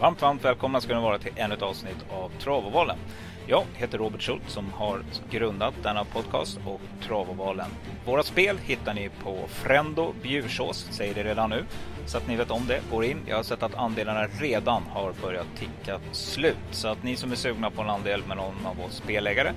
Varmt, 0.00 0.22
varmt 0.22 0.44
välkomna 0.44 0.80
ska 0.80 0.94
ni 0.94 1.02
vara 1.02 1.18
till 1.18 1.32
ännu 1.36 1.54
ett 1.54 1.62
avsnitt 1.62 2.04
av 2.10 2.28
Travovalen. 2.38 2.98
Jag 3.46 3.64
heter 3.74 3.98
Robert 3.98 4.22
Schultz 4.22 4.52
som 4.52 4.72
har 4.72 5.02
grundat 5.30 5.74
denna 5.82 6.04
podcast 6.04 6.60
och 6.66 6.80
Travovalen. 7.06 7.70
Våra 8.06 8.22
spel 8.22 8.58
hittar 8.58 8.94
ni 8.94 9.10
på 9.24 9.38
Frendo 9.48 10.12
Bjursås, 10.22 10.88
säger 10.90 11.14
det 11.14 11.24
redan 11.24 11.50
nu. 11.50 11.64
Så 12.06 12.18
att 12.18 12.28
ni 12.28 12.36
vet 12.36 12.50
om 12.50 12.66
det. 12.66 12.80
Går 12.90 13.04
in. 13.04 13.18
Jag 13.26 13.36
har 13.36 13.42
sett 13.42 13.62
att 13.62 13.74
andelarna 13.74 14.26
redan 14.26 14.82
har 14.90 15.12
börjat 15.22 15.46
ticka 15.58 16.00
slut. 16.12 16.56
Så 16.70 16.88
att 16.88 17.02
ni 17.02 17.16
som 17.16 17.32
är 17.32 17.36
sugna 17.36 17.70
på 17.70 17.82
en 17.82 17.90
andel 17.90 18.22
med 18.28 18.36
någon 18.36 18.66
av 18.66 18.80
oss 18.80 18.96
spelägare, 18.96 19.52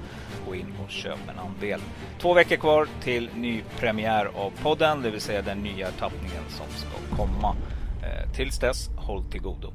gå 0.48 0.55
in 0.55 0.73
och 0.84 0.91
köp 0.91 1.20
en 1.30 1.39
andel. 1.39 1.82
Två 2.20 2.34
veckor 2.34 2.55
kvar 2.55 2.88
till 3.04 3.30
ny 3.36 3.64
premiär 3.80 4.25
av 4.36 4.52
podden, 4.64 5.02
det 5.02 5.10
vill 5.10 5.21
säga 5.21 5.41
den 5.41 5.60
nya 5.60 5.91
tappningen 5.91 6.44
som 6.50 6.66
ska 6.70 7.16
komma. 7.18 7.55
Eh, 8.04 8.32
tills 8.36 8.60
dess, 8.60 8.89
håll 8.98 9.23
till 9.23 9.41
godo. 9.41 9.73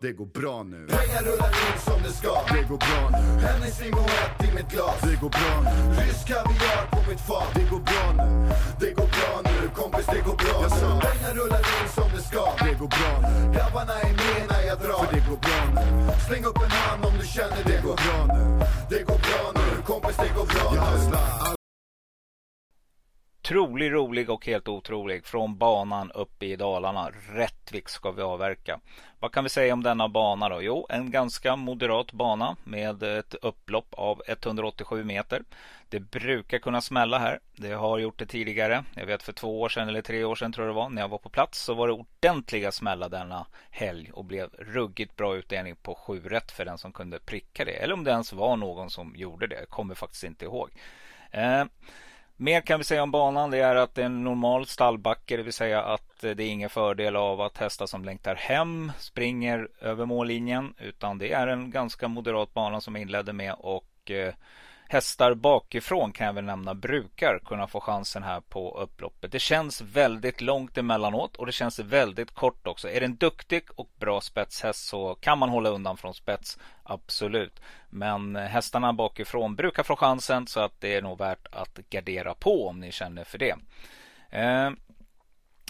Det 0.00 0.12
går 0.12 0.26
bra 0.26 0.62
nu. 0.62 0.86
Pengar 0.86 1.22
rullar 1.22 1.52
in 1.66 1.78
som 1.86 2.02
det 2.02 2.12
ska. 2.12 2.32
Det 2.54 2.62
går 2.68 2.78
bra 2.86 3.00
nu. 3.12 3.46
Hennes 3.46 3.80
limoett 3.80 4.38
i 4.48 4.54
mitt 4.56 4.70
glas. 4.70 5.00
Det 5.02 5.16
går 5.22 5.28
bra 5.38 5.54
nu. 5.64 5.70
Rysk 6.02 6.26
kaviar 6.28 6.82
på 6.90 7.10
mitt 7.10 7.20
fat. 7.20 7.50
Det 7.54 7.66
går 7.70 7.82
bra 7.90 8.04
nu. 8.18 8.48
Det 8.80 8.90
går 8.98 9.08
bra 9.16 9.32
nu, 9.44 9.68
kompis 9.74 10.06
det 10.06 10.20
går 10.28 10.36
bra 10.36 10.56
Jag 10.62 10.70
nu. 10.70 11.00
Pengar 11.06 11.32
rullar 11.40 11.58
in 11.58 11.88
som 11.96 12.08
det 12.16 12.22
ska. 12.22 12.44
Det 12.64 12.74
går 12.80 12.90
bra 12.98 13.12
nu. 13.22 13.52
Grabbarna 13.54 13.94
är 14.00 14.12
med 14.22 14.42
när 14.50 14.62
jag 14.68 14.78
drar. 14.78 14.98
För 15.04 15.14
det 15.14 15.22
går 15.30 15.40
bra 15.46 15.60
nu. 15.76 16.12
Släng 16.26 16.44
upp 16.44 16.60
en 16.66 16.70
hand 16.70 17.04
om 17.04 17.14
du 17.20 17.26
känner 17.26 17.60
det 17.64 17.72
Det 17.72 17.82
går. 17.86 17.96
bra 18.04 18.18
nu. 18.36 18.44
Det 18.90 19.02
går 19.08 19.18
bra 19.26 19.42
nu, 19.58 19.82
kompis 19.90 20.16
det 20.16 20.30
går 20.36 20.46
bra 20.46 20.66
Jag 20.74 21.52
nu. 21.52 21.57
Otrolig, 23.48 23.92
rolig 23.92 24.30
och 24.30 24.46
helt 24.46 24.68
otrolig. 24.68 25.24
Från 25.24 25.58
banan 25.58 26.12
uppe 26.12 26.46
i 26.46 26.56
Dalarna. 26.56 27.10
Rättvik 27.32 27.88
ska 27.88 28.10
vi 28.10 28.22
avverka. 28.22 28.80
Vad 29.18 29.32
kan 29.32 29.44
vi 29.44 29.50
säga 29.50 29.72
om 29.72 29.82
denna 29.82 30.08
bana 30.08 30.48
då? 30.48 30.62
Jo, 30.62 30.86
en 30.88 31.10
ganska 31.10 31.56
moderat 31.56 32.12
bana 32.12 32.56
med 32.64 33.02
ett 33.02 33.34
upplopp 33.34 33.94
av 33.94 34.22
187 34.26 35.04
meter. 35.04 35.42
Det 35.88 36.00
brukar 36.00 36.58
kunna 36.58 36.80
smälla 36.80 37.18
här. 37.18 37.40
Det 37.56 37.72
har 37.72 37.98
gjort 37.98 38.18
det 38.18 38.26
tidigare. 38.26 38.84
Jag 38.94 39.06
vet 39.06 39.22
för 39.22 39.32
två 39.32 39.60
år 39.60 39.68
sedan 39.68 39.88
eller 39.88 40.02
tre 40.02 40.24
år 40.24 40.34
sedan 40.34 40.52
tror 40.52 40.66
jag 40.66 40.74
det 40.74 40.80
var. 40.80 40.90
När 40.90 41.02
jag 41.02 41.08
var 41.08 41.18
på 41.18 41.28
plats 41.28 41.62
så 41.62 41.74
var 41.74 41.86
det 41.86 41.92
ordentliga 41.92 42.72
smällar 42.72 43.08
denna 43.08 43.46
helg 43.70 44.10
och 44.12 44.24
blev 44.24 44.50
ruggigt 44.58 45.16
bra 45.16 45.36
utdelning 45.36 45.76
på 45.76 45.94
7 45.94 46.20
rätt 46.20 46.50
för 46.50 46.64
den 46.64 46.78
som 46.78 46.92
kunde 46.92 47.18
pricka 47.18 47.64
det. 47.64 47.72
Eller 47.72 47.94
om 47.94 48.04
det 48.04 48.10
ens 48.10 48.32
var 48.32 48.56
någon 48.56 48.90
som 48.90 49.16
gjorde 49.16 49.46
det. 49.46 49.58
Jag 49.58 49.68
kommer 49.68 49.94
faktiskt 49.94 50.24
inte 50.24 50.44
ihåg. 50.44 50.70
Eh, 51.30 51.64
Mer 52.40 52.60
kan 52.60 52.78
vi 52.78 52.84
säga 52.84 53.02
om 53.02 53.10
banan. 53.10 53.50
Det 53.50 53.58
är 53.58 53.76
att 53.76 53.94
det 53.94 54.02
är 54.02 54.06
en 54.06 54.24
normal 54.24 54.66
stallbacke. 54.66 55.36
Det 55.36 55.42
vill 55.42 55.52
säga 55.52 55.82
att 55.82 56.24
eh, 56.24 56.30
det 56.30 56.44
är 56.44 56.50
ingen 56.50 56.70
fördel 56.70 57.16
av 57.16 57.40
att 57.40 57.58
hästar 57.58 57.86
som 57.86 58.04
längtar 58.04 58.34
hem 58.34 58.92
springer 58.98 59.68
över 59.80 60.06
mållinjen. 60.06 60.74
Utan 60.78 61.18
det 61.18 61.32
är 61.32 61.46
en 61.46 61.70
ganska 61.70 62.08
moderat 62.08 62.54
bana 62.54 62.80
som 62.80 62.94
jag 62.94 63.02
inledde 63.02 63.32
med. 63.32 63.54
Och 63.58 63.87
Eh, 64.10 64.34
hästar 64.88 65.34
bakifrån 65.34 66.12
kan 66.12 66.26
jag 66.26 66.34
väl 66.34 66.44
nämna 66.44 66.74
brukar 66.74 67.38
kunna 67.38 67.66
få 67.66 67.80
chansen 67.80 68.22
här 68.22 68.40
på 68.40 68.78
upploppet. 68.78 69.32
Det 69.32 69.38
känns 69.38 69.80
väldigt 69.80 70.40
långt 70.40 70.78
emellanåt 70.78 71.36
och 71.36 71.46
det 71.46 71.52
känns 71.52 71.78
väldigt 71.78 72.34
kort 72.34 72.66
också. 72.66 72.90
Är 72.90 73.00
det 73.00 73.06
en 73.06 73.16
duktig 73.16 73.62
och 73.76 73.90
bra 73.96 74.20
spetshäst 74.20 74.88
så 74.88 75.14
kan 75.14 75.38
man 75.38 75.48
hålla 75.48 75.68
undan 75.68 75.96
från 75.96 76.14
spets. 76.14 76.58
Absolut. 76.82 77.60
Men 77.90 78.36
eh, 78.36 78.42
hästarna 78.42 78.92
bakifrån 78.92 79.56
brukar 79.56 79.82
få 79.82 79.96
chansen 79.96 80.46
så 80.46 80.60
att 80.60 80.80
det 80.80 80.96
är 80.96 81.02
nog 81.02 81.18
värt 81.18 81.46
att 81.52 81.78
gardera 81.90 82.34
på 82.34 82.68
om 82.68 82.80
ni 82.80 82.92
känner 82.92 83.24
för 83.24 83.38
det. 83.38 83.56
Eh, 84.30 84.70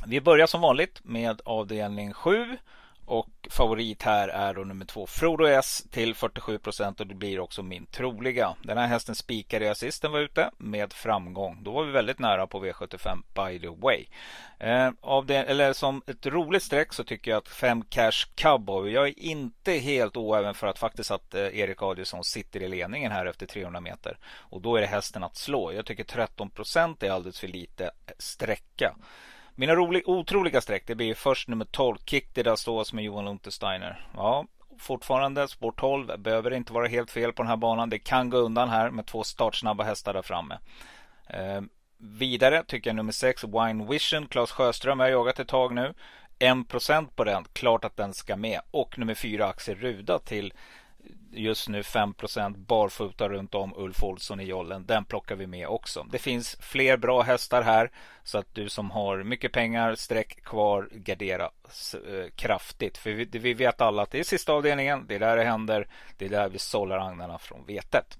vi 0.06 0.20
börjar 0.20 0.46
som 0.46 0.60
vanligt 0.60 1.00
med 1.04 1.40
avdelning 1.44 2.12
7 2.12 2.58
och 3.08 3.48
favorit 3.50 4.02
här 4.02 4.28
är 4.28 4.54
då 4.54 4.64
nummer 4.64 4.84
två 4.84 5.06
Frodo 5.06 5.46
S 5.46 5.84
till 5.90 6.14
47 6.14 6.58
procent 6.58 7.00
och 7.00 7.06
det 7.06 7.14
blir 7.14 7.40
också 7.40 7.62
min 7.62 7.86
troliga. 7.86 8.54
Den 8.62 8.78
här 8.78 8.86
hästen 8.86 9.14
spikade 9.14 9.64
jag 9.64 9.76
sist 9.76 10.02
den 10.02 10.12
var 10.12 10.20
ute 10.20 10.50
med 10.58 10.92
framgång. 10.92 11.58
Då 11.62 11.72
var 11.72 11.84
vi 11.84 11.92
väldigt 11.92 12.18
nära 12.18 12.46
på 12.46 12.64
V75 12.64 13.22
by 13.34 13.60
the 13.60 13.68
way. 13.68 14.06
Eh, 14.58 14.90
av 15.00 15.26
det, 15.26 15.36
eller 15.36 15.72
som 15.72 16.02
ett 16.06 16.26
roligt 16.26 16.62
streck 16.62 16.92
så 16.92 17.04
tycker 17.04 17.30
jag 17.30 17.38
att 17.38 17.48
5 17.48 17.82
Cash 17.82 18.26
Cowboy. 18.34 18.92
Jag 18.92 19.08
är 19.08 19.18
inte 19.18 19.72
helt 19.72 20.16
oäven 20.16 20.54
för 20.54 20.66
att 20.66 20.78
faktiskt 20.78 21.10
att 21.10 21.34
eh, 21.34 21.58
Erik 21.58 21.82
Adielsson 21.82 22.24
sitter 22.24 22.62
i 22.62 22.68
ledningen 22.68 23.12
här 23.12 23.26
efter 23.26 23.46
300 23.46 23.80
meter. 23.80 24.18
Och 24.36 24.60
då 24.60 24.76
är 24.76 24.80
det 24.80 24.86
hästen 24.86 25.24
att 25.24 25.36
slå. 25.36 25.72
Jag 25.72 25.86
tycker 25.86 26.04
13 26.04 26.50
procent 26.50 27.02
är 27.02 27.10
alldeles 27.10 27.40
för 27.40 27.48
lite 27.48 27.84
eh, 27.84 27.90
sträcka. 28.18 28.94
Mina 29.60 29.74
rolig, 29.74 30.02
otroliga 30.08 30.60
streck 30.60 30.82
det 30.86 30.94
blir 30.94 31.14
först 31.14 31.48
nummer 31.48 31.64
12 31.64 31.96
Kick 32.06 32.34
det 32.34 32.42
där 32.42 32.56
stås 32.56 32.92
med 32.92 33.04
Johan 33.04 33.28
Untersteiner. 33.28 34.08
Ja, 34.14 34.46
fortfarande 34.78 35.48
spår 35.48 35.72
12 35.72 36.18
behöver 36.18 36.52
inte 36.52 36.72
vara 36.72 36.86
helt 36.86 37.10
fel 37.10 37.32
på 37.32 37.42
den 37.42 37.50
här 37.50 37.56
banan. 37.56 37.90
Det 37.90 37.98
kan 37.98 38.30
gå 38.30 38.36
undan 38.36 38.68
här 38.68 38.90
med 38.90 39.06
två 39.06 39.24
startsnabba 39.24 39.84
hästar 39.84 40.14
där 40.14 40.22
framme. 40.22 40.58
Eh, 41.26 41.60
vidare 41.96 42.64
tycker 42.66 42.90
jag 42.90 42.96
nummer 42.96 43.12
6 43.12 43.44
Wine 43.44 43.86
Vision 43.90 44.26
Claes 44.26 44.50
Sjöström 44.50 45.00
jag 45.00 45.06
har 45.06 45.10
jagat 45.10 45.38
ett 45.38 45.48
tag 45.48 45.74
nu. 45.74 45.94
1% 46.38 47.08
på 47.14 47.24
den, 47.24 47.44
klart 47.52 47.84
att 47.84 47.96
den 47.96 48.14
ska 48.14 48.36
med. 48.36 48.60
Och 48.70 48.98
nummer 48.98 49.14
4 49.14 49.46
Axel 49.46 49.74
Ruda 49.74 50.18
till 50.18 50.52
just 51.32 51.68
nu 51.68 51.82
5% 51.82 52.56
barfota 52.56 53.28
runt 53.28 53.54
om 53.54 53.74
Ulf 53.76 54.02
Olsson 54.02 54.40
i 54.40 54.44
jollen. 54.44 54.86
Den 54.86 55.04
plockar 55.04 55.36
vi 55.36 55.46
med 55.46 55.68
också. 55.68 56.06
Det 56.10 56.18
finns 56.18 56.56
fler 56.60 56.96
bra 56.96 57.22
hästar 57.22 57.62
här 57.62 57.90
så 58.24 58.38
att 58.38 58.54
du 58.54 58.68
som 58.68 58.90
har 58.90 59.22
mycket 59.22 59.52
pengar 59.52 59.94
streck 59.94 60.44
kvar 60.44 60.88
gardera 60.92 61.44
eh, 61.94 62.30
kraftigt. 62.36 62.98
För 62.98 63.10
vi, 63.10 63.24
vi 63.24 63.54
vet 63.54 63.80
alla 63.80 64.02
att 64.02 64.10
det 64.10 64.18
är 64.18 64.24
sista 64.24 64.52
avdelningen. 64.52 65.06
Det 65.06 65.14
är 65.14 65.18
där 65.18 65.36
det 65.36 65.44
händer. 65.44 65.88
Det 66.16 66.24
är 66.24 66.30
där 66.30 66.48
vi 66.48 66.58
sållar 66.58 66.98
agnarna 66.98 67.38
från 67.38 67.66
vetet. 67.66 68.18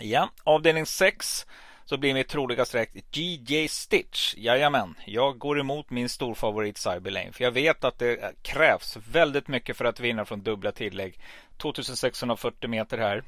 Ja, 0.00 0.30
avdelning 0.44 0.86
6 0.86 1.46
så 1.84 1.96
blir 1.96 2.14
mitt 2.14 2.28
troliga 2.28 2.64
streck 2.64 2.90
GJ 3.10 3.68
Stitch. 3.68 4.34
Jajamän, 4.36 4.94
jag 5.06 5.38
går 5.38 5.60
emot 5.60 5.90
min 5.90 6.08
storfavorit 6.08 6.78
Cyberlane. 6.78 7.32
För 7.32 7.44
jag 7.44 7.50
vet 7.50 7.84
att 7.84 7.98
det 7.98 8.42
krävs 8.42 8.96
väldigt 9.10 9.48
mycket 9.48 9.76
för 9.76 9.84
att 9.84 10.00
vinna 10.00 10.24
från 10.24 10.42
dubbla 10.42 10.72
tillägg. 10.72 11.18
2640 11.56 12.70
meter 12.70 12.98
här. 12.98 13.22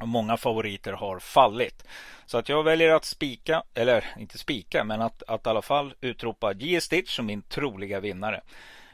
Och 0.00 0.08
många 0.08 0.36
favoriter 0.36 0.92
har 0.92 1.18
fallit. 1.18 1.84
Så 2.26 2.38
att 2.38 2.48
jag 2.48 2.62
väljer 2.62 2.90
att 2.90 3.04
spika, 3.04 3.62
eller 3.74 4.04
inte 4.18 4.38
spika, 4.38 4.84
men 4.84 5.02
att, 5.02 5.22
att 5.22 5.46
i 5.46 5.48
alla 5.48 5.62
fall 5.62 5.94
utropa 6.00 6.54
GJ 6.54 6.80
Stitch 6.80 7.16
som 7.16 7.26
min 7.26 7.42
troliga 7.42 8.00
vinnare. 8.00 8.40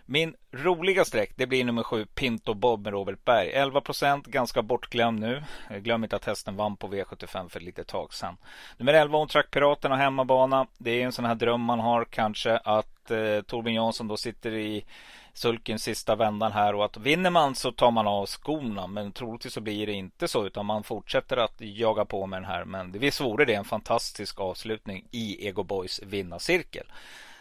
Min 0.09 0.35
roliga 0.53 1.05
streck 1.05 1.31
det 1.37 1.47
blir 1.47 1.65
nummer 1.65 1.83
7 1.83 2.07
Pinto 2.07 2.55
Bob 2.55 2.85
med 2.85 2.93
Robert 2.93 3.25
Berg. 3.25 3.53
11% 3.55 4.31
ganska 4.31 4.63
bortglömd 4.63 5.21
nu. 5.21 5.43
Glöm 5.81 6.05
inte 6.05 6.17
att 6.17 6.25
hästen 6.25 6.57
vann 6.57 6.77
på 6.77 6.89
V75 6.89 7.49
för 7.49 7.61
ett 7.61 7.65
litet 7.67 7.87
tag 7.87 8.15
sedan. 8.15 8.37
Nummer 8.77 8.95
11 8.95 9.19
Ontrack 9.19 9.51
Piraten 9.51 9.93
och 9.93 9.99
hemmabana. 9.99 10.67
Det 10.79 10.91
är 10.91 11.05
en 11.05 11.13
sån 11.13 11.25
här 11.25 11.35
dröm 11.35 11.61
man 11.61 11.81
har 11.81 12.05
kanske 12.05 12.57
att 12.57 13.11
eh, 13.11 13.41
Torbjörn 13.47 13.75
Jansson 13.75 14.09
då 14.09 14.17
sitter 14.17 14.53
i 14.53 14.85
sulken 15.33 15.79
sista 15.79 16.17
vändan 16.17 16.53
här 16.53 16.75
och 16.75 16.85
att 16.85 16.97
vinner 16.97 17.31
man 17.31 17.55
så 17.55 17.73
tar 17.73 17.91
man 17.91 18.07
av 18.07 18.27
skorna. 18.27 18.87
Men 18.87 19.13
troligtvis 19.13 19.53
så 19.53 19.61
blir 19.61 19.87
det 19.87 19.93
inte 19.93 20.29
så 20.29 20.47
utan 20.47 20.67
man 20.67 20.83
fortsätter 20.85 21.37
att 21.37 21.55
jaga 21.59 22.05
på 22.05 22.27
med 22.27 22.43
den 22.43 22.51
här. 22.51 22.65
Men 22.65 22.93
visst 22.93 23.21
vore 23.21 23.45
det 23.45 23.55
en 23.55 23.65
fantastisk 23.65 24.41
avslutning 24.41 25.05
i 25.11 25.47
Ego 25.47 25.63
Boys 25.63 26.01
vinnarcirkel. 26.03 26.87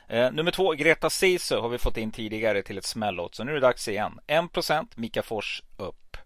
Eh, 0.08 0.32
nummer 0.32 0.52
två, 0.52 0.72
Greta 0.72 1.10
Sisu 1.10 1.56
har 1.56 1.70
vi 1.70 1.78
fått 1.78 1.98
in 1.98 2.12
tidigare 2.12 2.62
till 2.62 2.78
ett 2.78 2.86
smällåt. 2.86 3.36
Så 3.36 3.44
nu 3.44 3.52
är 3.52 3.56
det 3.56 3.62
dags 3.62 3.88
igen. 3.88 4.20
1% 4.28 4.88
Mika 4.96 5.24
Fors 5.24 5.64
upp. 5.78 6.18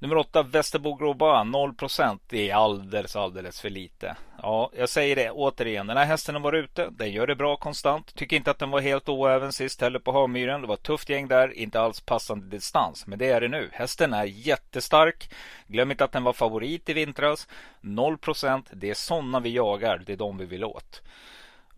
Nummer 0.00 0.16
åtta, 0.16 0.42
Västerbo 0.42 0.94
Groba 0.94 1.44
0%. 1.44 2.18
Det 2.28 2.50
är 2.50 2.54
alldeles, 2.54 3.16
alldeles 3.16 3.60
för 3.60 3.70
lite. 3.70 4.16
Ja, 4.42 4.70
jag 4.76 4.88
säger 4.88 5.16
det 5.16 5.30
återigen. 5.30 5.86
Den 5.86 5.96
här 5.96 6.04
hästen 6.04 6.34
har 6.34 6.42
varit 6.42 6.64
ute. 6.64 6.88
Den 6.90 7.12
gör 7.12 7.26
det 7.26 7.34
bra 7.34 7.56
konstant. 7.56 8.14
Tycker 8.14 8.36
inte 8.36 8.50
att 8.50 8.58
den 8.58 8.70
var 8.70 8.80
helt 8.80 9.08
oäven 9.08 9.52
sist 9.52 9.80
heller 9.80 9.98
på 9.98 10.12
Hamyren. 10.12 10.60
Det 10.60 10.66
var 10.66 10.74
ett 10.74 10.82
tufft 10.82 11.08
gäng 11.08 11.28
där. 11.28 11.52
Inte 11.52 11.80
alls 11.80 12.00
passande 12.00 12.46
distans. 12.46 13.06
Men 13.06 13.18
det 13.18 13.28
är 13.28 13.40
det 13.40 13.48
nu. 13.48 13.68
Hästen 13.72 14.14
är 14.14 14.24
jättestark. 14.24 15.30
Glöm 15.66 15.90
inte 15.90 16.04
att 16.04 16.12
den 16.12 16.24
var 16.24 16.32
favorit 16.32 16.88
i 16.88 16.92
vintras. 16.92 17.48
0%. 17.80 18.66
Det 18.72 18.90
är 18.90 18.94
sådana 18.94 19.40
vi 19.40 19.50
jagar. 19.50 20.02
Det 20.06 20.12
är 20.12 20.16
de 20.16 20.38
vi 20.38 20.44
vill 20.44 20.64
åt. 20.64 21.02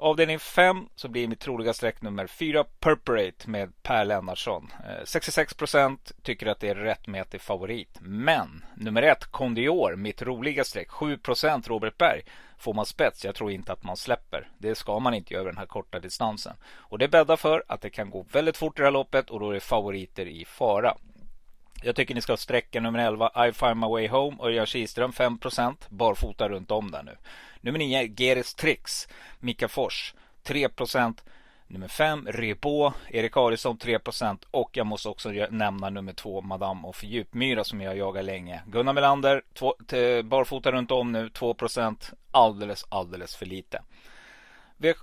Avdelning 0.03 0.39
5 0.39 0.89
så 0.95 1.09
blir 1.09 1.29
mitt 1.29 1.41
troliga 1.41 1.73
streck 1.73 2.03
nummer 2.03 2.27
4 2.27 2.65
Purperate 2.81 3.51
med 3.51 3.83
Per 3.83 4.05
Lennartsson. 4.05 4.73
Eh, 4.85 5.05
66% 5.05 6.13
tycker 6.23 6.47
att 6.47 6.61
det 6.61 6.69
är 6.69 6.75
rättmätig 6.75 7.41
favorit. 7.41 7.99
Men 8.01 8.65
nummer 8.75 9.03
1 9.03 9.25
Condior, 9.25 9.97
mitt 9.97 10.23
roliga 10.23 10.65
streck 10.65 10.89
7% 10.89 11.69
Robert 11.69 11.99
Berg. 11.99 12.23
Får 12.59 12.75
man 12.75 12.87
spets, 12.87 13.25
jag 13.25 13.35
tror 13.35 13.51
inte 13.51 13.73
att 13.73 13.85
man 13.85 13.97
släpper. 13.97 14.49
Det 14.59 14.75
ska 14.75 14.99
man 14.99 15.15
inte 15.15 15.35
göra 15.35 15.45
den 15.45 15.59
här 15.59 15.67
korta 15.67 15.99
distansen. 16.01 16.57
Och 16.65 16.99
det 16.99 17.09
bäddar 17.09 17.37
för 17.37 17.65
att 17.69 17.81
det 17.81 17.91
kan 17.91 18.11
gå 18.11 18.27
väldigt 18.33 18.57
fort 18.57 18.79
i 18.79 18.83
det 18.83 18.87
här 18.87 18.93
loppet 18.93 19.31
och 19.31 19.41
då 19.41 19.51
är 19.51 19.55
det 19.55 19.61
favoriter 19.61 20.27
i 20.27 20.45
fara. 20.45 20.97
Jag 21.83 21.97
tycker 21.97 22.15
ni 22.15 22.21
ska 22.21 22.37
sträcka 22.37 22.81
nummer 22.81 22.99
11 22.99 23.49
I 23.49 23.53
find 23.53 23.77
my 23.77 23.87
way 23.87 24.09
home 24.09 24.37
och 24.37 24.47
Örjan 24.47 24.67
Kihlström 24.67 25.11
5% 25.11 25.77
barfota 25.89 26.49
runt 26.49 26.71
om 26.71 26.91
där 26.91 27.03
nu. 27.03 27.17
Nummer 27.61 27.79
9 27.79 28.15
Geris 28.17 28.55
Trix, 28.55 29.09
Mika 29.39 29.69
Fors 29.69 30.15
3% 30.45 31.15
Nummer 31.71 31.89
5 31.89 32.27
Rebo, 32.31 32.93
Erik 33.09 33.37
Adielsson 33.37 33.79
3% 33.79 34.39
och 34.51 34.77
jag 34.77 34.87
måste 34.87 35.09
också 35.09 35.29
nämna 35.51 35.91
nummer 35.91 36.13
2 36.13 36.41
Madame 36.41 36.89
och 36.89 37.05
Djupmyra 37.05 37.65
som 37.65 37.81
jag 37.81 37.97
jagar 37.97 38.23
länge. 38.23 38.63
Gunnar 38.67 38.93
Melander, 38.93 39.43
två, 39.55 39.75
barfota 40.25 40.73
runt 40.73 40.91
om 40.91 41.13
nu 41.13 41.29
2% 41.29 42.13
alldeles, 42.31 42.87
alldeles 42.89 43.37
för 43.37 43.47
lite. 43.47 43.83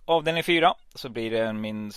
Avdelning 0.06 0.44
4 0.44 0.74
så 0.96 1.10
blir 1.10 1.32
det 1.32 1.54
min 1.54 1.92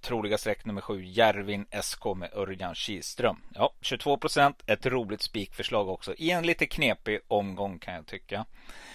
troliga 0.00 0.38
streck 0.38 0.64
nummer 0.64 0.80
7 0.80 1.04
Järvin 1.04 1.66
SK 1.82 2.04
med 2.16 2.30
Örjan 2.34 2.74
Kihlström. 2.74 3.36
Ja, 3.54 3.74
22% 3.80 4.54
Ett 4.66 4.86
roligt 4.86 5.22
spikförslag 5.22 5.88
också 5.88 6.14
i 6.14 6.30
en 6.30 6.46
lite 6.46 6.66
knepig 6.66 7.20
omgång 7.28 7.78
kan 7.78 7.94
jag 7.94 8.06
tycka. 8.06 8.44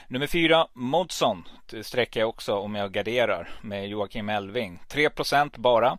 Nummer 0.07 0.28
4 0.28 0.68
Modson 0.74 1.44
sträcker 1.81 2.19
jag 2.19 2.30
också 2.30 2.56
om 2.56 2.75
jag 2.75 2.92
garderar 2.92 3.50
med 3.62 3.88
Joakim 3.88 4.30
Elving. 4.30 4.80
3% 4.89 5.60
bara. 5.60 5.98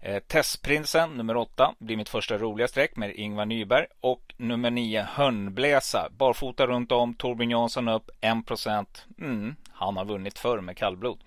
Eh, 0.00 0.18
Testprinsen 0.18 1.10
nummer 1.10 1.36
8 1.36 1.74
blir 1.78 1.96
mitt 1.96 2.08
första 2.08 2.38
roliga 2.38 2.68
streck 2.68 2.96
med 2.96 3.16
Ingvar 3.16 3.46
Nyberg 3.46 3.86
och 4.00 4.34
nummer 4.36 4.70
9 4.70 5.02
Hörnbläsa 5.02 6.08
barfota 6.18 6.66
runt 6.66 6.92
om 6.92 7.14
Torbjörn 7.14 7.50
Jansson 7.50 7.88
upp 7.88 8.10
1 8.20 8.36
mm, 9.18 9.56
han 9.72 9.96
har 9.96 10.04
vunnit 10.04 10.38
förr 10.38 10.60
med 10.60 10.76
kallblod. 10.76 11.18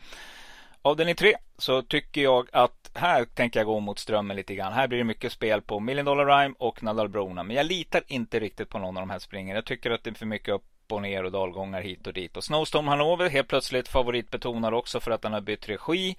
Avdelning 0.84 1.16
3 1.16 1.36
så 1.58 1.82
tycker 1.82 2.22
jag 2.22 2.48
att 2.52 2.92
här 2.94 3.26
tänker 3.26 3.60
jag 3.60 3.68
gå 3.68 3.80
mot 3.80 4.00
strömmen 4.00 4.38
lite 4.38 4.56
grann. 4.56 4.74
Här 4.74 4.88
blir 4.88 4.98
det 4.98 5.04
mycket 5.04 5.32
spel 5.32 5.62
på 5.62 5.80
Million 5.80 6.06
Dollar 6.06 6.26
Rhyme 6.26 6.56
och 6.60 6.84
Nadal 6.84 7.10
Brona. 7.10 7.44
Men 7.44 7.56
jag 7.56 7.66
litar 7.66 8.04
inte 8.08 8.40
riktigt 8.40 8.70
på 8.70 8.80
någon 8.80 8.98
av 8.98 9.02
de 9.02 9.10
här 9.10 9.20
springen. 9.20 9.56
Jag 9.56 9.66
tycker 9.66 9.92
att 9.92 10.04
det 10.04 10.10
är 10.10 10.14
för 10.14 10.26
mycket 10.26 10.54
upp 10.54 10.64
och 10.90 11.02
ner 11.02 11.24
och 11.24 11.32
dalgångar 11.32 11.82
hit 11.82 12.08
och 12.08 12.14
dit. 12.14 12.38
Och 12.38 12.44
Snowstorm 12.44 12.88
Hanover 12.88 13.30
helt 13.30 13.48
plötsligt 13.48 13.88
favoritbetonar 13.88 14.72
också 14.72 15.00
för 15.00 15.12
att 15.12 15.22
den 15.22 15.34
har 15.34 15.42
bytt 15.42 15.70
regi. 15.70 16.16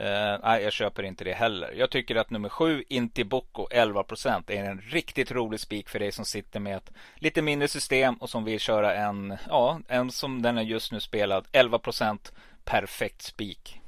Uh, 0.00 0.38
nej, 0.42 0.62
jag 0.62 0.72
köper 0.72 1.02
inte 1.02 1.24
det 1.24 1.32
heller. 1.32 1.74
Jag 1.76 1.90
tycker 1.90 2.16
att 2.16 2.30
nummer 2.30 2.48
7, 2.48 2.84
Intiboko, 2.88 3.68
11% 3.70 4.50
är 4.50 4.64
en 4.64 4.80
riktigt 4.80 5.30
rolig 5.30 5.60
spik 5.60 5.88
för 5.88 5.98
dig 5.98 6.12
som 6.12 6.24
sitter 6.24 6.60
med 6.60 6.76
ett 6.76 6.90
lite 7.14 7.42
mindre 7.42 7.68
system 7.68 8.14
och 8.14 8.30
som 8.30 8.44
vill 8.44 8.60
köra 8.60 8.94
en, 8.94 9.36
ja, 9.48 9.80
en 9.88 10.10
som 10.10 10.42
den 10.42 10.58
är 10.58 10.62
just 10.62 10.92
nu 10.92 11.00
spelad, 11.00 11.46
11% 11.52 12.32
perfekt 12.64 13.22
spik. 13.22 13.80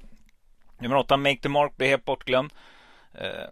Nummer 0.80 0.96
8, 0.96 1.16
Make 1.16 1.40
the 1.42 1.48
Mark, 1.48 1.76
blir 1.76 1.88
helt 1.88 2.04
bortglömd. 2.04 2.52
Eh, 3.14 3.50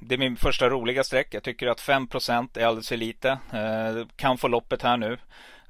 det 0.00 0.14
är 0.14 0.18
min 0.18 0.36
första 0.36 0.68
roliga 0.68 1.04
streck. 1.04 1.34
Jag 1.34 1.42
tycker 1.42 1.66
att 1.66 1.80
5% 1.80 2.58
är 2.58 2.66
alldeles 2.66 2.88
för 2.88 2.96
lite. 2.96 3.30
Eh, 3.30 4.06
kan 4.16 4.38
få 4.38 4.48
loppet 4.48 4.82
här 4.82 4.96
nu. 4.96 5.18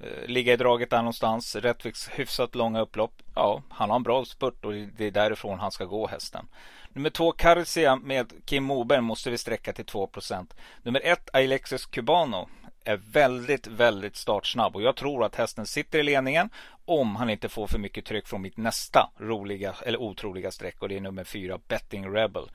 Eh, 0.00 0.26
ligga 0.28 0.52
i 0.52 0.56
draget 0.56 0.90
där 0.90 0.98
någonstans. 0.98 1.56
Rättviks 1.56 2.08
hyfsat 2.08 2.54
långa 2.54 2.80
upplopp. 2.80 3.22
Ja, 3.34 3.62
han 3.68 3.90
har 3.90 3.96
en 3.96 4.02
bra 4.02 4.24
spurt 4.24 4.64
och 4.64 4.72
det 4.72 5.06
är 5.06 5.10
därifrån 5.10 5.60
han 5.60 5.70
ska 5.70 5.84
gå 5.84 6.06
hästen. 6.06 6.46
Nummer 6.92 7.10
två 7.10 7.32
Carcia 7.32 7.96
med 7.96 8.32
Kim 8.44 8.64
Moberg 8.64 9.00
måste 9.00 9.30
vi 9.30 9.38
sträcka 9.38 9.72
till 9.72 9.84
2% 9.84 10.54
Nummer 10.82 11.00
ett 11.04 11.30
Alexis 11.32 11.86
Cubano 11.86 12.48
är 12.90 13.00
väldigt, 13.12 13.66
väldigt 13.66 14.16
startsnabb 14.16 14.76
och 14.76 14.82
jag 14.82 14.96
tror 14.96 15.24
att 15.24 15.36
hästen 15.36 15.66
sitter 15.66 15.98
i 15.98 16.02
ledningen 16.02 16.50
om 16.84 17.16
han 17.16 17.30
inte 17.30 17.48
får 17.48 17.66
för 17.66 17.78
mycket 17.78 18.04
tryck 18.04 18.28
från 18.28 18.42
mitt 18.42 18.56
nästa 18.56 19.10
roliga 19.18 19.74
eller 19.82 20.00
otroliga 20.00 20.50
streck 20.50 20.82
och 20.82 20.88
det 20.88 20.96
är 20.96 21.00
nummer 21.00 21.24
fyra 21.24 21.58
Betting 21.68 22.14
Rebel. 22.14 22.50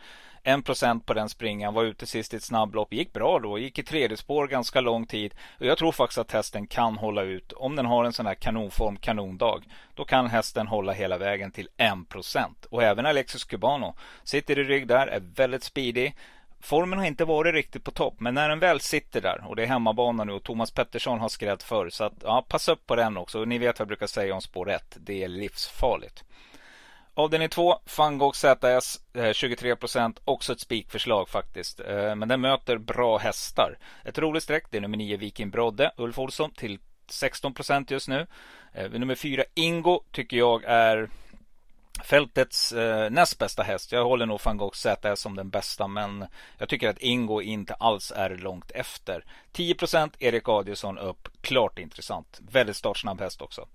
1% 0.45 0.99
på 1.05 1.13
den 1.13 1.29
springan, 1.29 1.73
var 1.73 1.83
ute 1.83 2.05
sist 2.05 2.33
i 2.33 2.37
ett 2.37 2.43
snabblopp, 2.43 2.93
gick 2.93 3.13
bra 3.13 3.39
då, 3.39 3.59
gick 3.59 3.79
i 3.79 3.83
tredje 3.83 4.17
spår 4.17 4.47
ganska 4.47 4.81
lång 4.81 5.05
tid. 5.05 5.33
Och 5.59 5.65
jag 5.65 5.77
tror 5.77 5.91
faktiskt 5.91 6.17
att 6.17 6.31
hästen 6.31 6.67
kan 6.67 6.97
hålla 6.97 7.21
ut, 7.21 7.51
om 7.51 7.75
den 7.75 7.85
har 7.85 8.05
en 8.05 8.13
sån 8.13 8.25
här 8.25 8.35
kanonform, 8.35 8.97
kanondag, 8.97 9.61
då 9.93 10.05
kan 10.05 10.27
hästen 10.27 10.67
hålla 10.67 10.91
hela 10.91 11.17
vägen 11.17 11.51
till 11.51 11.69
1%. 11.77 12.45
Och 12.69 12.83
även 12.83 13.05
Alexis 13.05 13.43
Cubano 13.43 13.95
sitter 14.23 14.59
i 14.59 14.63
rygg 14.63 14.88
där, 14.88 15.07
är 15.07 15.19
väldigt 15.35 15.63
speedy. 15.63 16.11
Formen 16.65 17.00
har 17.00 17.06
inte 17.06 17.25
varit 17.25 17.53
riktigt 17.53 17.83
på 17.83 17.91
topp, 17.91 18.19
men 18.19 18.33
när 18.33 18.50
den 18.50 18.59
väl 18.59 18.79
sitter 18.79 19.21
där 19.21 19.44
och 19.47 19.56
det 19.56 19.63
är 19.63 19.67
hemmabana 19.67 20.23
nu 20.23 20.33
och 20.33 20.44
Thomas 20.44 20.71
Pettersson 20.71 21.19
har 21.19 21.29
skrädd 21.29 21.62
förr, 21.62 21.89
så 21.89 22.03
att 22.03 22.13
ja, 22.23 22.45
passa 22.50 22.71
upp 22.71 22.85
på 22.85 22.95
den 22.95 23.17
också. 23.17 23.45
Ni 23.45 23.57
vet 23.57 23.79
vad 23.79 23.83
jag 23.83 23.88
brukar 23.88 24.07
säga 24.07 24.35
om 24.35 24.41
spår 24.41 24.71
1, 24.71 24.97
det 25.00 25.23
är 25.23 25.27
livsfarligt. 25.27 26.23
Avdelning 27.13 27.50
2, 27.50 27.79
Fangok 27.85 28.35
ZS 28.35 29.00
23% 29.13 30.17
Också 30.25 30.53
ett 30.53 30.59
spikförslag 30.59 31.29
faktiskt. 31.29 31.79
Eh, 31.79 32.15
men 32.15 32.27
den 32.27 32.41
möter 32.41 32.77
bra 32.77 33.17
hästar. 33.17 33.77
Ett 34.03 34.17
roligt 34.17 34.44
streck, 34.44 34.63
det 34.71 34.77
är 34.77 34.81
nummer 34.81 34.97
9 34.97 35.17
Viking 35.17 35.50
Brodde, 35.50 35.91
Ulf 35.97 36.19
Olsson 36.19 36.51
till 36.51 36.79
16% 37.12 37.85
just 37.89 38.07
nu. 38.07 38.27
Eh, 38.73 38.91
nummer 38.91 39.15
4 39.15 39.44
Ingo 39.53 40.03
tycker 40.12 40.38
jag 40.38 40.63
är 40.63 41.09
Fältets 42.03 42.71
eh, 42.71 43.09
näst 43.09 43.39
bästa 43.39 43.63
häst. 43.63 43.92
Jag 43.92 44.06
håller 44.06 44.25
nog 44.25 44.39
van 44.44 44.57
Gogh 44.57 44.75
ZS 44.75 45.19
som 45.19 45.36
den 45.36 45.50
bästa 45.50 45.88
men 45.88 46.25
jag 46.57 46.69
tycker 46.69 46.89
att 46.89 46.97
Ingo 46.97 47.42
inte 47.42 47.74
alls 47.74 48.13
är 48.15 48.30
långt 48.30 48.71
efter. 48.71 49.25
10% 49.53 50.13
Erik 50.19 50.50
Adielsson 50.50 50.97
upp. 50.97 51.30
Klart 51.42 51.80
intressant. 51.80 52.39
Väldigt 52.51 52.75
startsnabb 52.75 53.21
häst 53.21 53.42
också. 53.42 53.68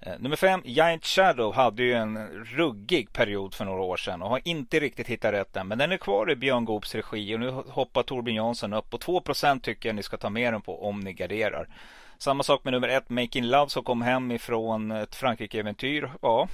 Eh, 0.00 0.12
nummer 0.18 0.36
5 0.36 0.62
Giant 0.64 1.04
Shadow 1.04 1.54
hade 1.54 1.82
ju 1.82 1.92
en 1.92 2.28
ruggig 2.44 3.12
period 3.12 3.54
för 3.54 3.64
några 3.64 3.82
år 3.82 3.96
sedan 3.96 4.22
och 4.22 4.30
har 4.30 4.40
inte 4.44 4.80
riktigt 4.80 5.06
hittat 5.06 5.32
rätt 5.32 5.56
än. 5.56 5.68
Men 5.68 5.78
den 5.78 5.92
är 5.92 5.96
kvar 5.96 6.30
i 6.30 6.36
Björn 6.36 6.64
Goops 6.64 6.94
regi 6.94 7.34
och 7.34 7.40
nu 7.40 7.50
hoppar 7.50 8.02
Torbjörn 8.02 8.36
Jansson 8.36 8.72
upp. 8.72 8.94
Och 8.94 9.02
2% 9.02 9.60
tycker 9.60 9.88
jag 9.88 9.96
ni 9.96 10.02
ska 10.02 10.16
ta 10.16 10.30
med 10.30 10.52
den 10.52 10.62
på 10.62 10.88
om 10.88 11.00
ni 11.00 11.12
garderar. 11.12 11.68
Samma 12.22 12.42
sak 12.42 12.64
med 12.64 12.72
nummer 12.72 12.88
ett, 12.88 13.10
Making 13.10 13.44
Love 13.44 13.70
som 13.70 13.84
kom 13.84 14.02
hem 14.02 14.30
ifrån 14.30 14.90
ett 14.90 15.16
Frankrike-äventyr. 15.16 16.10
Ja, 16.22 16.48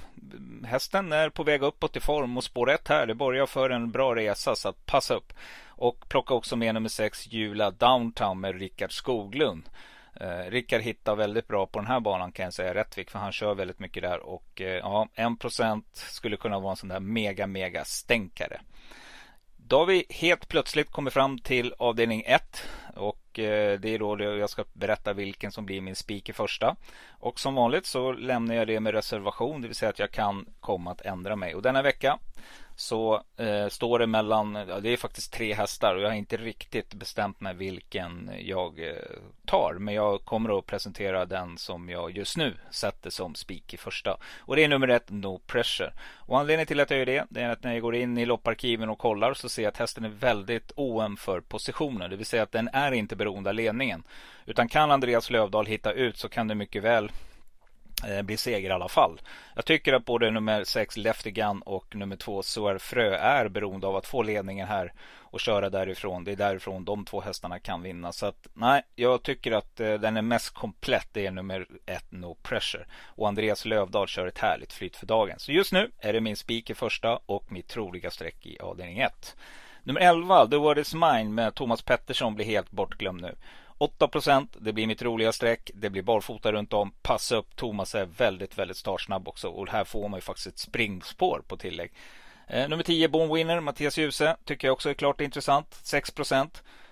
hästen 0.65 1.11
är 1.11 1.29
på 1.29 1.43
väg 1.43 1.61
uppåt 1.61 1.95
i 1.95 1.99
form 1.99 2.37
och 2.37 2.43
spår 2.43 2.71
ett 2.71 2.87
här, 2.87 3.05
det 3.05 3.15
börjar 3.15 3.45
för 3.45 3.69
en 3.69 3.91
bra 3.91 4.15
resa 4.15 4.55
så 4.55 4.69
att 4.69 4.85
passa 4.85 5.13
upp. 5.13 5.33
Och 5.67 6.09
plocka 6.09 6.33
också 6.33 6.55
med 6.55 6.73
nummer 6.73 6.89
sex, 6.89 7.27
Jula 7.27 7.71
Downtown 7.71 8.39
med 8.39 8.59
Rickard 8.59 8.91
Skoglund. 8.91 9.69
Eh, 10.15 10.51
Rickard 10.51 10.81
hittar 10.81 11.15
väldigt 11.15 11.47
bra 11.47 11.65
på 11.65 11.79
den 11.79 11.87
här 11.87 11.99
banan 11.99 12.31
kan 12.31 12.43
jag 12.43 12.53
säga, 12.53 12.73
Rättvik, 12.73 13.09
för 13.09 13.19
han 13.19 13.31
kör 13.31 13.55
väldigt 13.55 13.79
mycket 13.79 14.03
där 14.03 14.19
och 14.19 14.61
eh, 14.61 14.77
ja, 14.77 15.07
1% 15.15 15.83
skulle 15.93 16.37
kunna 16.37 16.59
vara 16.59 16.71
en 16.71 16.77
sån 16.77 16.89
där 16.89 16.99
mega, 16.99 17.47
mega 17.47 17.85
stänkare. 17.85 18.61
Då 19.69 19.79
har 19.79 19.85
vi 19.85 20.05
helt 20.09 20.47
plötsligt 20.47 20.91
kommit 20.91 21.13
fram 21.13 21.39
till 21.39 21.73
avdelning 21.77 22.23
1 22.25 22.63
och 22.95 23.39
eh, 23.39 23.79
det 23.79 23.89
är 23.89 23.99
då 23.99 24.19
jag 24.19 24.49
ska 24.49 24.63
berätta 24.73 25.13
vilken 25.13 25.51
som 25.51 25.65
blir 25.65 25.81
min 25.81 25.95
spik 25.95 26.29
i 26.29 26.33
första. 26.33 26.75
Och 27.09 27.39
som 27.39 27.55
vanligt 27.55 27.85
så 27.85 28.11
lämnar 28.11 28.55
jag 28.55 28.67
det 28.67 28.79
med 28.79 28.93
reservation, 28.93 29.61
det 29.61 29.67
vill 29.67 29.75
säga 29.75 29.89
att 29.89 29.99
jag 29.99 30.11
kan 30.11 30.45
komma 30.59 30.91
att 30.91 31.01
ändra 31.01 31.35
mig. 31.35 31.55
Och 31.55 31.61
denna 31.61 31.81
vecka 31.81 32.19
så 32.79 33.23
eh, 33.37 33.67
står 33.67 33.99
det 33.99 34.07
mellan, 34.07 34.55
ja, 34.55 34.79
det 34.79 34.89
är 34.89 34.97
faktiskt 34.97 35.33
tre 35.33 35.53
hästar 35.53 35.95
och 35.95 36.01
jag 36.01 36.09
har 36.09 36.15
inte 36.15 36.37
riktigt 36.37 36.93
bestämt 36.93 37.39
mig 37.39 37.53
vilken 37.53 38.31
jag 38.39 38.79
eh, 38.79 38.93
tar. 39.45 39.73
Men 39.79 39.93
jag 39.93 40.25
kommer 40.25 40.59
att 40.59 40.65
presentera 40.65 41.25
den 41.25 41.57
som 41.57 41.89
jag 41.89 42.17
just 42.17 42.37
nu 42.37 42.53
sätter 42.71 43.09
som 43.09 43.35
spik 43.35 43.73
i 43.73 43.77
första. 43.77 44.17
Och 44.39 44.55
det 44.55 44.63
är 44.63 44.67
nummer 44.67 44.87
ett, 44.87 45.09
No 45.09 45.41
Pressure. 45.47 45.93
Och 46.15 46.39
anledningen 46.39 46.67
till 46.67 46.79
att 46.79 46.89
jag 46.89 46.99
gör 46.99 47.05
det, 47.05 47.25
det 47.29 47.41
är 47.41 47.49
att 47.49 47.63
när 47.63 47.73
jag 47.73 47.81
går 47.81 47.95
in 47.95 48.17
i 48.17 48.25
lopparkiven 48.25 48.89
och 48.89 48.99
kollar 48.99 49.33
så 49.33 49.49
ser 49.49 49.63
jag 49.63 49.69
att 49.69 49.77
hästen 49.77 50.05
är 50.05 50.09
väldigt 50.09 50.71
oen 50.75 51.17
för 51.17 51.41
positionen. 51.41 52.09
Det 52.09 52.15
vill 52.15 52.25
säga 52.25 52.43
att 52.43 52.51
den 52.51 52.69
är 52.73 52.91
inte 52.91 53.15
beroende 53.15 53.49
av 53.49 53.53
ledningen. 53.53 54.03
Utan 54.45 54.69
kan 54.69 54.91
Andreas 54.91 55.29
Lövdahl 55.29 55.65
hitta 55.65 55.93
ut 55.93 56.17
så 56.17 56.29
kan 56.29 56.47
det 56.47 56.55
mycket 56.55 56.83
väl 56.83 57.11
Eh, 58.05 58.21
blir 58.21 58.37
seger 58.37 58.69
i 58.69 58.73
alla 58.73 58.87
fall. 58.87 59.21
Jag 59.55 59.65
tycker 59.65 59.93
att 59.93 60.05
både 60.05 60.31
nummer 60.31 60.63
6 60.63 60.97
Lefty 60.97 61.31
Gun 61.31 61.61
och 61.61 61.95
nummer 61.95 62.15
2 62.15 62.43
Suar 62.43 62.77
Frö 62.77 63.15
är 63.15 63.47
beroende 63.47 63.87
av 63.87 63.95
att 63.95 64.07
få 64.07 64.23
ledningen 64.23 64.67
här 64.67 64.93
och 65.19 65.39
köra 65.39 65.69
därifrån. 65.69 66.23
Det 66.23 66.31
är 66.31 66.35
därifrån 66.35 66.85
de 66.85 67.05
två 67.05 67.21
hästarna 67.21 67.59
kan 67.59 67.81
vinna. 67.81 68.11
Så 68.11 68.25
att 68.25 68.47
nej, 68.53 68.81
jag 68.95 69.23
tycker 69.23 69.51
att 69.51 69.79
eh, 69.79 69.93
den 69.93 70.17
är 70.17 70.21
mest 70.21 70.53
komplett. 70.53 71.07
Det 71.11 71.25
är 71.25 71.31
nummer 71.31 71.67
1 71.85 72.11
No 72.11 72.37
Pressure. 72.43 72.85
Och 73.05 73.27
Andreas 73.27 73.65
Lövdahl 73.65 74.07
kör 74.07 74.27
ett 74.27 74.37
härligt 74.39 74.73
flyt 74.73 74.95
för 74.95 75.05
dagen. 75.05 75.39
Så 75.39 75.51
just 75.51 75.73
nu 75.73 75.91
är 75.99 76.13
det 76.13 76.21
min 76.21 76.37
spik 76.37 76.69
i 76.69 76.73
första 76.73 77.19
och 77.25 77.51
mitt 77.51 77.67
troliga 77.67 78.11
streck 78.11 78.45
i 78.45 78.59
avdelning 78.59 78.99
1. 78.99 79.35
Nummer 79.83 80.01
11, 80.01 80.47
The 80.47 80.57
Word 80.57 80.77
Is 80.77 80.93
Mine 80.93 81.29
med 81.29 81.55
Thomas 81.55 81.81
Pettersson 81.81 82.35
blir 82.35 82.45
helt 82.45 82.71
bortglömd 82.71 83.21
nu. 83.21 83.35
8% 83.79 84.47
Det 84.59 84.73
blir 84.73 84.87
mitt 84.87 85.01
roliga 85.01 85.31
streck. 85.31 85.71
Det 85.73 85.89
blir 85.89 86.01
barfota 86.01 86.51
runt 86.51 86.73
om. 86.73 86.91
Passa 87.01 87.35
upp. 87.35 87.55
Thomas 87.55 87.95
är 87.95 88.05
väldigt, 88.05 88.57
väldigt 88.57 88.77
startsnabb 88.77 89.27
också. 89.27 89.47
Och 89.47 89.69
här 89.69 89.83
får 89.83 90.09
man 90.09 90.17
ju 90.17 90.21
faktiskt 90.21 90.47
ett 90.47 90.59
springspår 90.59 91.41
på 91.47 91.57
tillägg. 91.57 91.91
Eh, 92.47 92.69
nummer 92.69 92.83
10 92.83 93.09
Bone 93.09 93.33
Winner, 93.33 93.59
Mattias 93.59 93.97
Djuse. 93.97 94.35
Tycker 94.45 94.67
jag 94.67 94.73
också 94.73 94.89
är 94.89 94.93
klart 94.93 95.21
intressant. 95.21 95.73
6 95.83 96.11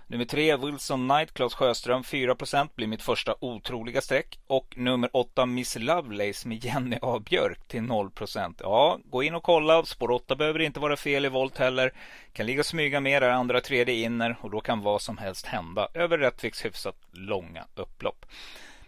Nummer 0.08 0.26
3 0.26 0.58
Wilson 0.58 1.10
Knight, 1.10 1.34
Claes 1.34 1.54
Sjöström 1.54 2.02
4% 2.02 2.70
blir 2.76 2.88
mitt 2.88 3.02
första 3.02 3.36
otroliga 3.40 4.02
streck. 4.02 4.40
Och 4.48 4.74
nummer 4.78 5.10
8 5.14 5.46
Miss 5.46 5.76
Lovelace 5.76 6.48
med 6.48 6.66
Jenny 6.66 6.98
A 7.02 7.20
Björk 7.20 7.68
till 7.68 7.82
0%. 7.82 8.56
Ja, 8.60 9.00
gå 9.06 9.24
in 9.24 9.36
och 9.36 9.44
kolla. 9.44 9.86
Spår 9.86 10.12
8 10.12 10.36
behöver 10.36 10.60
inte 10.60 10.80
vara 10.80 10.98
fel 10.98 11.26
i 11.26 11.30
volt 11.30 11.58
heller. 11.58 11.94
Kan 12.34 12.46
ligga 12.46 12.60
och 12.60 12.66
smyga 12.66 13.00
med 13.00 13.22
där 13.22 13.30
andra 13.30 13.62
tredje 13.62 13.96
inner 13.96 14.38
och 14.42 14.52
då 14.52 14.62
kan 14.62 14.82
vad 14.82 15.02
som 15.02 15.18
helst 15.18 15.46
hända 15.46 15.88
över 15.94 16.18
Rättviks 16.18 16.66
hyfsat 16.66 16.96
långa 17.12 17.66
upplopp. 17.76 18.26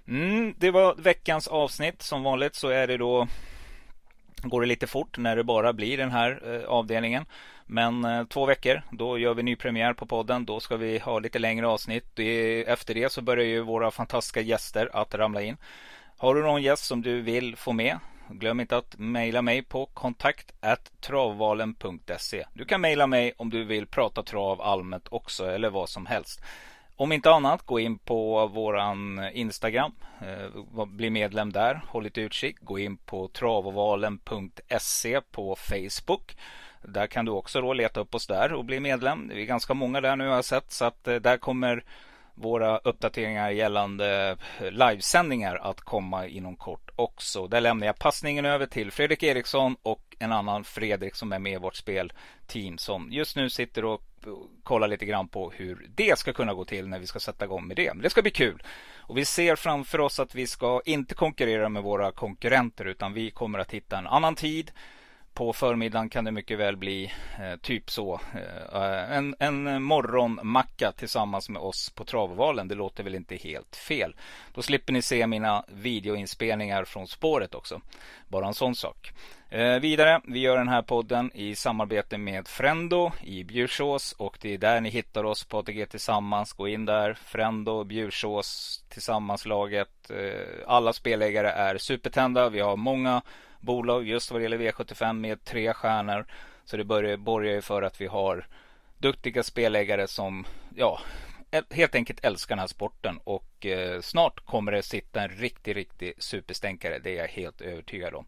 Mm, 0.08 0.54
det 0.58 0.72
var 0.72 0.96
veckans 0.96 1.48
avsnitt. 1.48 2.02
Som 2.02 2.24
vanligt 2.24 2.56
så 2.56 2.68
är 2.68 2.88
det 2.88 2.98
då 2.98 3.28
går 4.42 4.62
det 4.62 4.68
lite 4.68 4.88
fort 4.88 5.18
när 5.18 5.36
det 5.36 5.44
bara 5.44 5.74
blir 5.74 5.98
den 5.98 6.12
här 6.12 6.42
eh, 6.46 6.70
avdelningen. 6.70 7.26
Men 7.66 8.06
eh, 8.06 8.24
två 8.26 8.46
veckor, 8.46 8.82
då 8.92 9.18
gör 9.18 9.34
vi 9.34 9.44
ny 9.44 9.56
premiär 9.56 9.94
på 9.94 10.06
podden. 10.06 10.46
Då 10.46 10.60
ska 10.60 10.78
vi 10.78 11.00
ha 11.00 11.20
lite 11.20 11.40
längre 11.40 11.68
avsnitt. 11.68 12.20
Efter 12.68 12.94
det 12.94 13.12
så 13.12 13.22
börjar 13.22 13.46
ju 13.46 13.62
våra 13.62 13.92
fantastiska 13.92 14.42
gäster 14.42 14.90
att 14.94 15.16
ramla 15.16 15.42
in. 15.42 15.58
Har 16.18 16.36
du 16.36 16.42
någon 16.42 16.62
gäst 16.62 16.86
som 16.86 17.02
du 17.02 17.22
vill 17.22 17.56
få 17.56 17.74
med? 17.74 18.00
Glöm 18.30 18.60
inte 18.60 18.78
att 18.78 18.98
mejla 18.98 19.42
mig 19.42 19.62
på 19.64 19.86
kontakt 19.86 20.52
travvalen.se. 21.02 22.46
Du 22.54 22.66
kan 22.66 22.82
mejla 22.82 23.08
mig 23.08 23.34
om 23.38 23.50
du 23.50 23.64
vill 23.64 23.88
prata 23.88 24.24
trav 24.24 24.62
allmänt 24.62 25.08
också 25.10 25.52
eller 25.52 25.70
vad 25.70 25.90
som 25.90 26.06
helst. 26.06 26.42
Om 27.00 27.12
inte 27.12 27.32
annat, 27.32 27.62
gå 27.66 27.80
in 27.80 27.98
på 27.98 28.48
våran 28.48 29.30
Instagram. 29.34 29.92
Eh, 30.22 30.86
bli 30.86 31.10
medlem 31.10 31.52
där. 31.52 31.82
Håll 31.88 32.04
lite 32.04 32.22
utkik. 32.22 32.56
Gå 32.60 32.80
in 32.80 32.98
på 32.98 33.28
travovalen.se 33.28 35.22
på 35.22 35.56
Facebook. 35.56 36.38
Där 36.82 37.08
kan 37.08 37.26
du 37.26 37.32
också 37.32 37.62
då 37.62 37.74
leta 37.74 38.00
upp 38.00 38.16
oss 38.16 38.28
där 38.28 38.54
och 38.54 38.66
bli 38.66 38.80
medlem. 38.80 39.32
Vi 39.34 39.42
är 39.42 39.46
ganska 39.46 39.74
många 39.74 40.02
där 40.02 40.16
nu 40.16 40.28
har 40.28 40.36
jag 40.36 40.46
sett 40.46 40.72
så 40.72 40.86
att 40.86 41.08
eh, 41.08 41.16
där 41.16 41.38
kommer 41.38 41.84
våra 42.34 42.78
uppdateringar 42.78 43.50
gällande 43.50 44.38
eh, 44.60 44.72
livesändningar 44.72 45.56
att 45.56 45.82
komma 45.82 46.28
inom 46.28 46.56
kort 46.56 46.90
också. 46.96 47.48
Där 47.48 47.62
lämnar 47.62 47.88
jag 47.88 48.00
passningen 48.00 48.46
över 48.46 48.66
till 48.66 48.92
Fredrik 48.92 49.24
Eriksson 49.24 49.76
och 49.82 50.16
en 50.20 50.32
annan 50.32 50.64
Fredrik 50.64 51.16
som 51.16 51.34
är 51.34 51.40
med 51.40 51.54
i 51.54 51.58
vårt 51.58 51.76
spelteam 51.76 52.78
som 52.78 53.12
just 53.12 53.36
nu 53.36 53.50
sitter 53.50 53.86
och 53.86 54.02
kolla 54.64 54.88
lite 54.88 55.06
grann 55.06 55.28
på 55.28 55.52
hur 55.52 55.88
det 55.96 56.20
ska 56.20 56.34
kunna 56.34 56.54
gå 56.54 56.66
till 56.66 56.88
när 56.88 57.00
vi 57.00 57.08
ska 57.08 57.20
sätta 57.20 57.46
igång 57.46 57.68
med 57.68 57.78
det. 57.78 57.94
Men 57.94 58.04
det 58.04 58.10
ska 58.10 58.22
bli 58.22 58.32
kul. 58.32 58.64
Och 58.98 59.18
vi 59.18 59.26
ser 59.26 59.56
framför 59.56 60.00
oss 60.00 60.20
att 60.20 60.36
vi 60.36 60.48
ska 60.48 60.82
inte 60.86 61.16
konkurrera 61.16 61.70
med 61.70 61.84
våra 61.84 62.12
konkurrenter 62.12 62.86
utan 62.86 63.14
vi 63.14 63.32
kommer 63.32 63.60
att 63.60 63.74
hitta 63.74 63.98
en 63.98 64.08
annan 64.08 64.36
tid 64.36 64.72
på 65.38 65.54
förmiddagen 65.54 66.10
kan 66.10 66.26
det 66.26 66.32
mycket 66.32 66.60
väl 66.60 66.78
bli 66.78 67.14
eh, 67.40 67.60
typ 67.62 67.92
så. 67.92 68.20
Eh, 68.34 68.82
eh 68.82 69.12
en, 69.12 69.36
en 69.40 69.84
morgonmacka 69.84 70.92
tillsammans 70.92 71.50
med 71.50 71.62
oss 71.62 71.90
på 71.90 72.06
travvalen. 72.06 72.68
Det 72.68 72.76
låter 72.76 73.04
väl 73.04 73.16
inte 73.16 73.36
helt 73.36 73.76
fel. 73.76 74.16
Då 74.54 74.62
slipper 74.62 74.94
ni 74.94 75.02
se 75.02 75.28
mina 75.28 75.64
videoinspelningar 75.68 76.86
från 76.86 77.08
spåret 77.08 77.56
också. 77.56 77.82
Bara 78.28 78.48
en 78.48 78.54
sån 78.54 78.76
sak. 78.76 79.12
Eh, 79.50 79.80
vidare, 79.80 80.22
vi 80.24 80.40
gör 80.40 80.58
den 80.58 80.70
här 80.70 80.82
podden 80.82 81.32
i 81.34 81.56
samarbete 81.56 82.18
med 82.18 82.48
Frendo 82.48 83.12
i 83.22 83.44
Bjursås 83.44 84.12
och 84.12 84.38
det 84.42 84.54
är 84.54 84.58
där 84.58 84.82
ni 84.82 84.90
hittar 84.90 85.24
oss 85.24 85.44
på 85.44 85.58
ATG 85.58 85.86
Tillsammans. 85.86 86.54
Gå 86.54 86.68
in 86.68 86.86
där, 86.86 87.14
Frendo, 87.14 87.84
Bjursås, 87.84 88.84
Tillsammanslaget. 88.90 90.10
Eh, 90.10 90.64
alla 90.68 90.94
spelägare 90.94 91.48
är 91.48 91.78
supertända. 91.78 92.50
Vi 92.50 92.60
har 92.60 92.76
många 92.76 93.22
bolag 93.60 94.08
just 94.08 94.32
vad 94.32 94.40
det 94.40 94.44
gäller 94.44 94.58
V75 94.58 95.14
med 95.14 95.44
tre 95.44 95.74
stjärnor. 95.74 96.26
Så 96.66 96.78
det 96.78 96.84
börjar, 96.84 97.18
borgar 97.18 97.54
ju 97.54 97.62
för 97.62 97.82
att 97.82 98.02
vi 98.02 98.08
har 98.08 98.48
duktiga 98.98 99.44
spelägare 99.44 100.08
som 100.08 100.46
ja, 100.76 101.00
helt 101.70 101.96
enkelt 101.96 102.26
älskar 102.26 102.56
den 102.56 102.60
här 102.60 102.68
sporten 102.68 103.20
och 103.24 103.66
eh, 103.66 104.02
snart 104.02 104.46
kommer 104.46 104.72
det 104.72 104.84
sitta 104.84 105.22
en 105.22 105.30
riktig, 105.30 105.76
riktig 105.76 106.14
superstänkare. 106.18 107.00
Det 107.00 107.10
är 107.10 107.22
jag 107.22 107.28
helt 107.28 107.62
övertygad 107.62 108.14
om. 108.14 108.26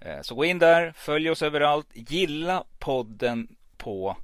Eh, 0.00 0.20
så 0.22 0.34
gå 0.34 0.44
in 0.44 0.58
där, 0.58 0.92
följ 0.96 1.30
oss 1.30 1.42
överallt, 1.42 1.88
gilla 1.92 2.64
podden 2.78 3.56
på 3.76 4.16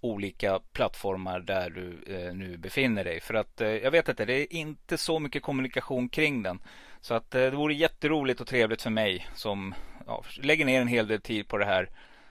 olika 0.00 0.60
plattformar 0.72 1.40
där 1.40 1.70
du 1.70 2.14
eh, 2.14 2.34
nu 2.34 2.56
befinner 2.56 3.04
dig. 3.04 3.20
För 3.20 3.34
att 3.34 3.60
eh, 3.60 3.68
jag 3.68 3.90
vet 3.90 4.08
att 4.08 4.16
det 4.16 4.32
är 4.32 4.52
inte 4.52 4.98
så 4.98 5.18
mycket 5.18 5.42
kommunikation 5.42 6.08
kring 6.08 6.42
den. 6.42 6.60
Så 7.00 7.14
att 7.14 7.34
eh, 7.34 7.40
det 7.40 7.50
vore 7.50 7.74
jätteroligt 7.74 8.40
och 8.40 8.46
trevligt 8.46 8.82
för 8.82 8.90
mig 8.90 9.26
som 9.34 9.74
ja, 10.06 10.24
lägger 10.42 10.64
ner 10.64 10.80
en 10.80 10.88
hel 10.88 11.06
del 11.06 11.20
tid 11.20 11.48
på 11.48 11.58
det 11.58 11.64
här 11.64 11.90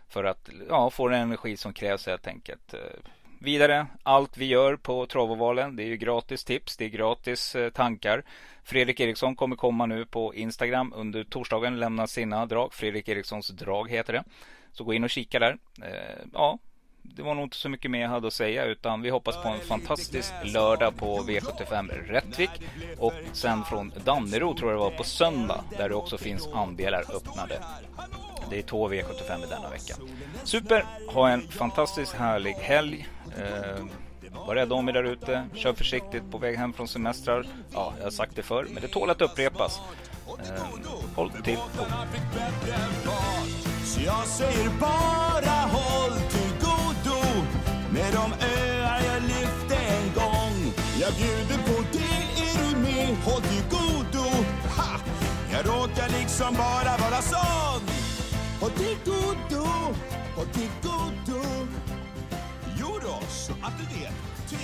för 0.09 0.23
att 0.23 0.49
ja, 0.69 0.89
få 0.89 1.07
den 1.07 1.21
energi 1.21 1.57
som 1.57 1.73
krävs 1.73 2.07
helt 2.07 2.27
enkelt. 2.27 2.73
Eh, 2.73 2.79
vidare, 3.39 3.87
allt 4.03 4.37
vi 4.37 4.45
gör 4.45 4.75
på 4.75 5.05
Travovalen, 5.05 5.75
det 5.75 5.83
är 5.83 5.87
ju 5.87 5.97
gratis 5.97 6.43
tips, 6.43 6.77
det 6.77 6.85
är 6.85 6.89
gratis 6.89 7.55
eh, 7.55 7.69
tankar. 7.69 8.23
Fredrik 8.63 8.99
Eriksson 8.99 9.35
kommer 9.35 9.55
komma 9.55 9.85
nu 9.85 10.05
på 10.05 10.35
Instagram 10.35 10.93
under 10.95 11.23
torsdagen, 11.23 11.79
lämna 11.79 12.07
sina 12.07 12.45
drag. 12.45 12.73
Fredrik 12.73 13.09
Erikssons 13.09 13.47
drag 13.47 13.89
heter 13.89 14.13
det. 14.13 14.23
Så 14.71 14.83
gå 14.83 14.93
in 14.93 15.03
och 15.03 15.09
kika 15.09 15.39
där. 15.39 15.57
Eh, 15.83 16.25
ja, 16.33 16.59
det 17.15 17.21
var 17.21 17.35
nog 17.35 17.43
inte 17.43 17.57
så 17.57 17.69
mycket 17.69 17.91
mer 17.91 18.01
jag 18.01 18.09
hade 18.09 18.27
att 18.27 18.33
säga 18.33 18.65
utan 18.65 19.01
vi 19.01 19.09
hoppas 19.09 19.43
på 19.43 19.49
en 19.49 19.59
fantastisk 19.59 20.33
lördag 20.43 20.97
på 20.97 21.19
V75 21.19 22.07
Rättvik 22.07 22.49
och 22.97 23.13
sen 23.33 23.63
från 23.63 23.93
Dannero 24.05 24.57
tror 24.57 24.71
jag 24.71 24.79
det 24.79 24.83
var 24.83 24.97
på 24.97 25.03
söndag 25.03 25.63
där 25.77 25.89
det 25.89 25.95
också 25.95 26.17
finns 26.17 26.47
andelar 26.47 27.15
öppnade. 27.15 27.59
Det 28.49 28.57
är 28.59 28.61
två 28.61 28.89
V75 28.89 29.43
i 29.43 29.49
denna 29.49 29.69
vecka. 29.69 29.95
Super! 30.43 30.85
Ha 31.07 31.29
en 31.29 31.41
fantastiskt 31.41 32.13
härlig 32.13 32.53
helg. 32.53 33.07
Eh, 33.37 33.85
var 34.47 34.55
rädda 34.55 34.75
om 34.75 34.89
er 34.89 34.93
där 34.93 35.03
ute. 35.03 35.47
Kör 35.55 35.73
försiktigt 35.73 36.31
på 36.31 36.37
väg 36.37 36.57
hem 36.57 36.73
från 36.73 36.87
semestrar. 36.87 37.47
Ja, 37.73 37.93
jag 37.97 38.03
har 38.03 38.11
sagt 38.11 38.35
det 38.35 38.43
förr, 38.43 38.67
men 38.69 38.81
det 38.81 38.87
tål 38.87 39.09
att 39.09 39.21
upprepas. 39.21 39.79
Eh, 40.27 40.63
håll 41.15 41.31
till. 41.31 41.57
Så 43.85 44.01
jag 44.01 44.27
säger 44.27 44.69
bara 44.79 45.51
håll 45.51 46.19
till 46.29 46.40
med 48.11 48.19
de 48.19 48.45
öar 48.45 49.01
jag 49.05 49.23
lyfte 49.23 49.75
en 49.75 50.13
gång. 50.13 50.73
Jag 50.99 51.13
bjuder 51.13 51.57
på 51.63 51.83
det, 51.91 52.41
är 52.43 52.69
du 52.69 52.77
med? 52.77 53.15
Håll 53.23 53.41
dig 53.41 53.63
godo. 53.69 54.25
Ha! 54.77 54.99
Jag 55.51 55.65
råkar 55.65 56.09
liksom 56.19 56.53
bara 56.53 56.97
vara 56.97 57.21
sån. 57.21 57.81
Håll 58.59 58.71
dig 58.77 58.97
godo, 59.05 59.67
håll 60.35 60.47
dig 60.53 60.69
godo. 60.83 61.67
Jo 62.79 62.99
då, 63.03 63.19
så 63.29 63.51
att 63.61 63.73
du 63.77 63.99
vet. 63.99 64.30